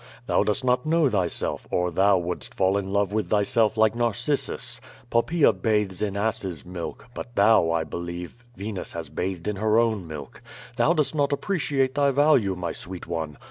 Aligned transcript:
Thou 0.25 0.41
dost 0.41 0.63
not 0.63 0.83
know 0.83 1.07
thyself, 1.09 1.67
or 1.69 1.91
thou 1.91 2.17
wouldst 2.17 2.55
fall 2.55 2.75
in 2.75 2.91
love 2.91 3.13
with 3.13 3.29
thyself 3.29 3.77
like 3.77 3.93
Narcissus. 3.93 4.81
Poppaea 5.11 5.53
bathes 5.53 6.01
in 6.01 6.17
asses* 6.17 6.65
milk, 6.65 7.07
but 7.13 7.35
thou, 7.35 7.69
I 7.69 7.83
believe, 7.83 8.43
Venus 8.55 8.93
has 8.93 9.09
bathed 9.09 9.47
in 9.47 9.57
her 9.57 9.77
own 9.77 10.07
milk. 10.07 10.41
Thou 10.75 10.93
dost 10.93 11.13
not 11.13 11.31
appreciate 11.31 11.93
thy 11.93 12.09
value, 12.09 12.55
my 12.55 12.71
sweet 12.71 13.05
one. 13.05 13.37